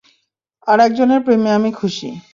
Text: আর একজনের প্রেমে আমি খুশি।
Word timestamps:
আর 0.67 0.77
একজনের 0.79 1.21
প্রেমে 1.25 1.49
আমি 1.51 1.69
খুশি। 1.71 2.09